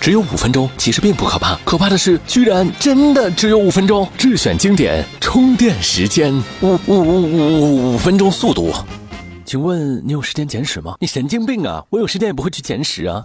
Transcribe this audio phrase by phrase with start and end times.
[0.00, 4.08] 只有五分钟，其实并不可怕，可怕的是居然真的只有五分钟。
[4.16, 8.72] 智选经典充电时间，五五五五五分钟速度。
[9.44, 10.94] 请问你有时间简史吗？
[11.00, 11.84] 你神经病啊！
[11.90, 13.22] 我有时间也不会去简史啊。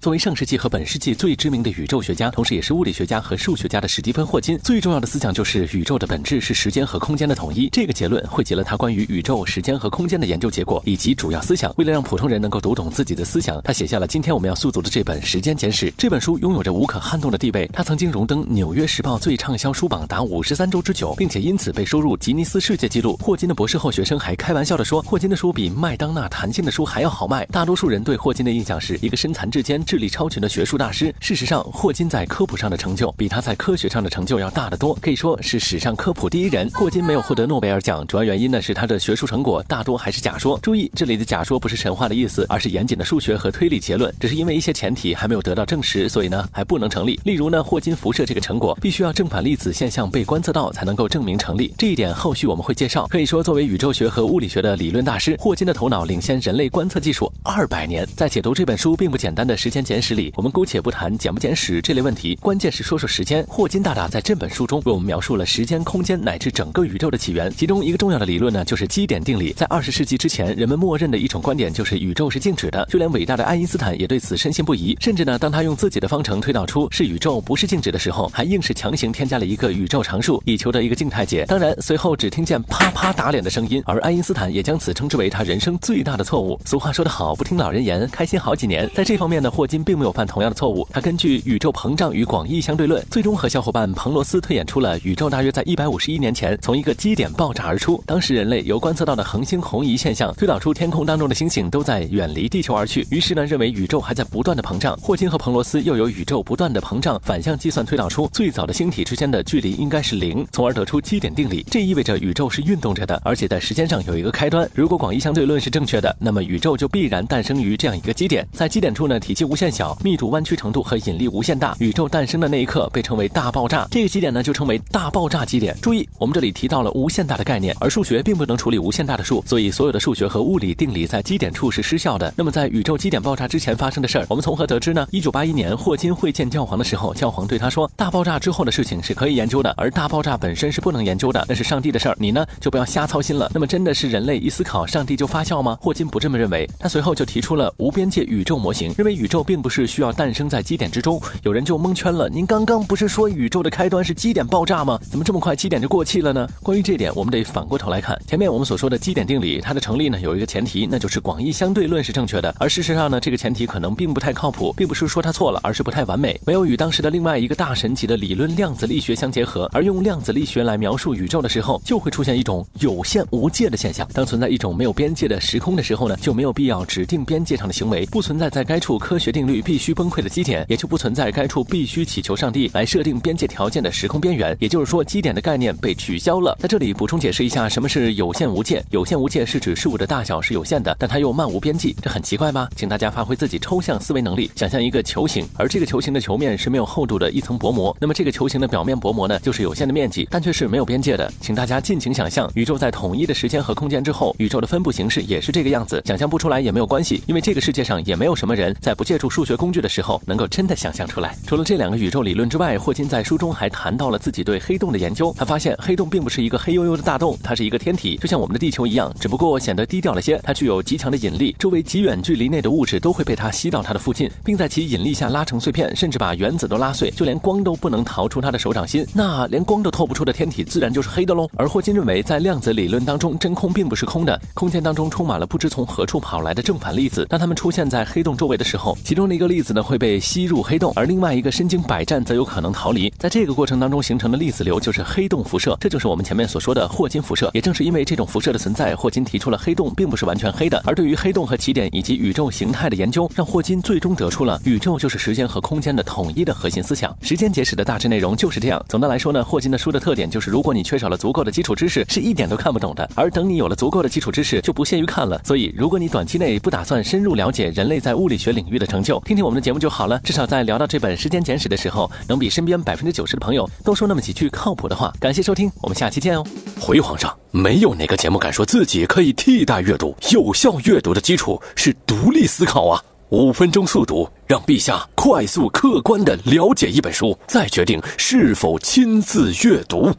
[0.00, 7.68] 作为上世纪和本世纪最知名的宇宙学家，同时也是物理学家和数学家的史蒂芬·霍金，最重要的思想就是宇宙的本质是时间和空间的统一。
[7.68, 11.70] 这个结论汇集了他关于宇宙、时间和空间的研究结果以及主要思想。
[11.76, 15.90] 为了让普通人能够读懂自己的思想，他写下了今天我们要速读的这本《时间简史》。
[15.98, 23.18] 这本书拥有着无可撼动的地位，他曾经荣登《纽约时报》最畅销书榜达五十三周之久，并且因此被收入吉尼斯世界纪录。
[23.18, 27.44] 霍金的博士后学生还开玩笑地说，霍金的书比麦当娜弹性的书还要好卖。
[27.52, 29.84] 大多数人对霍金的印象是一个身残志坚。
[29.90, 31.12] 智力超群的学术大师。
[31.18, 36.70] 事实上，霍金在科普上的成就比他在科学上的成就要大得多，可以说是史上科普第一人。
[36.70, 40.56] 霍金没有获得诺贝尔奖，主要原因呢是他的学术成果大多还是假说。
[40.62, 44.14] 注意，这里的假说不是神话的意思，而是严谨的数学和推理结论。
[44.20, 47.18] 只是因为一些前提还没有得到证实，所以呢还不能成立。
[47.24, 51.74] 例如呢，霍金辐射这个成果必须要正反粒子现象被观测到才能够证明成立。
[51.76, 53.08] 这一点后续我们会介绍。
[53.08, 58.06] 可以说，作为宇宙学和物理学的理论大师，霍金的头脑领先人类观测技术二百年。
[58.16, 60.50] 在解读这本书并不简单的时间简史里，我们。
[60.50, 63.44] 姑且不谈简不简史这类问题，关键是说说时间。
[63.48, 67.48] 霍金大大在这本书中为我们描述了时间、空间乃至整个宇宙的起源。
[67.56, 69.52] 其中一个重要的理论呢，就是基点定理。
[69.52, 74.96] 在二十世纪之前，人们默认的一种观点就是宇宙是静止的，就连伟大的爱因斯坦也对此深信不疑。
[75.00, 81.44] 甚至呢，当他用自己的方程推导出是宇宙不是静止的时候，还硬是强行添加了一个宇宙常数，以求得一个静态解。
[81.46, 86.58] 当然，随后只听见啪啪打脸的声音，而爱因斯坦也将此称之为他人生最大的错误。
[86.64, 88.90] 俗话说得好，不听老人言，开心好几年。
[88.92, 90.86] 在这方面呢，霍金并没有犯同样的错误。
[90.90, 98.02] 他根据宇宙膨胀与广义相对论，最终和小伙伴彭罗斯推演出了宇宙大约在一百五十一年前从一个基点爆炸而出。
[98.04, 104.96] 当时人类由观测到的恒星红移现象推导出天空当中的星星都在远离地球而去，于是呢认为宇宙还在不断的膨胀。
[105.00, 111.64] 霍金和彭罗斯又由宇宙不断的膨胀反向计算推导出最早的星体之间的距离应该是零，从而得出基点定理。
[111.70, 114.68] 这意味着宇宙是运动着的，而且在时间上有一个开端。
[114.74, 121.50] 如果广义相对论是正确的，那么宇宙就必然诞生于这样一个基点，在基点处呢体积无限小，密度、弯曲程度和引力无限。
[121.58, 125.76] 大宇宙诞生的那一刻被称为大爆炸，这个基点呢就称为大爆炸基点。
[125.82, 132.32] 注意，我们这里提到了无限大的概念，而数学并不能处理无限大的数，所以所有的数学和物理定理在基点处是失效的。
[132.34, 135.06] 那么在宇宙基点爆炸之前发生的事儿，我们从何得知呢？
[135.10, 145.76] 一九八一年，霍金会见教皇的时候，教皇对他说：“大爆炸之后的事情是可以研究的，而大爆炸本身是不能研究的，那是上帝的事儿，你呢就不要瞎操心了。”那么真的是人类一思考，上帝就发笑吗？
[145.82, 151.20] 霍金不这么认为，他随后就提出了无边界宇宙模型，认为宇宙并不是需要诞生在基点之中。
[151.42, 154.96] 有人就蒙圈了，您刚刚不是说宇宙的开端是基点爆炸吗？
[155.10, 156.48] 怎么这么快基点就过气了呢？
[156.62, 158.16] 关于这点，我们得反过头来看。
[158.28, 162.54] 前面我们所说的基点定理，它的成立呢有一个前提，那就是广义相对论是正确的。
[162.60, 169.68] 而事实上呢，这个前提可能并不太靠谱，并不是说它错了，而是不太完美，没有与当时的另外一个大神级的理论量子力学相结合。
[169.72, 174.06] 而用量子力学来描述宇宙的时候，就会出现一种有限无界的现象。
[174.14, 182.20] 当存在一种没有边界的时空的时候呢，就没有必要指定边界上的行为，不存在在该处科学定定律必须崩溃的基点，也就不存在该处必须祈。
[182.20, 186.54] 求上帝来设定边界条件的时空边缘，也就是说，基点的概念被取消了。
[186.60, 188.84] 在这里补充解释一下，什么是有限无界？
[188.90, 192.68] 有限无界是指事物的大小是有限的，但它又漫无边际，这很奇怪吧？
[192.76, 197.96] 请大家发挥自己抽象思维能力，想象一个球形，而这个球形的球面是没有厚度的一层薄膜。
[197.98, 201.32] 那么这个球形的表面薄膜呢，就是有限的面积，但却是没有边界的。
[201.40, 206.02] 请大家尽情想象，宇宙在统一的时间和空间之后，宇宙的分布形式也是这个样子。
[206.04, 211.36] 想象不出来也没有关系，因为这个世界上也没有什么人在不借助数学工具的时候，能够真的想象出来。
[211.46, 215.34] 除了这两个宇宙理论之外，霍金在书中还谈到了自己对黑洞的研究。
[215.36, 220.40] 他发现黑洞并不是一个黑黝黝的大洞，它是一个天体，就像我们的地球一样，只不过显得低调了些。
[220.42, 229.06] 它具有极强的引力，周围极远距离内的物质都会被它吸到它的附近，并在其引力下拉成碎片，甚至把原子都拉碎，就连光都不能逃出它的手掌心。
[229.12, 231.46] 那连光都透不出的天体，自然就是黑的喽。
[231.56, 237.26] 而霍金认为，在量子理论当中，真空并不是空的，空间当中充满了不知从何处跑来的正反粒子。
[237.26, 243.12] 当它们出现在黑洞周围的时候，其中的一个粒子呢会被吸入黑洞，而另外一个身经百战则有可能逃离。
[243.18, 247.50] 在这个过程当中形成的粒子流就是黑洞辐射，这就是我们前面所说的霍金辐射。
[247.52, 250.80] 也正是因为这种辐射的存在，霍金提出了黑洞并不是完全黑的。
[250.86, 257.12] 而对于黑洞和起点以及宇宙形态的研究，让霍金最终得出了宇宙就是时间和空间的统一的核心思想。
[257.20, 258.80] 时间简史的大致内容就是这样。
[258.88, 263.10] 总的来说呢，霍金的书的特点就是，如果你缺少了足够的基础知识，是一点都看不懂的。
[263.16, 265.42] 而等你有了足够的基础知识，就不屑于看了。
[265.44, 269.20] 所以，如果你短期内不打算深入了解人类在物理学领域的成就。
[269.20, 270.18] 听听我们的节目就好了。
[270.24, 275.12] 至少在聊到这本时间简史的时候能比身边百分之九十的朋友多说那么几句靠谱的话。
[275.20, 276.44] 感谢收听我们下期见哦。
[276.80, 283.02] 回皇上没有哪个节目敢说自己可以替代阅读有效阅读的基础是独立思考啊。
[283.30, 290.12] 五分钟速读让陛下快速客观的了解一本书再决定是否亲自阅读。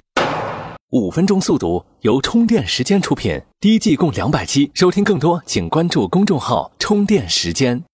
[0.92, 7.91] 五分钟速读由充电时间出品第一季共两百期收听更多请关注公众号充电时间。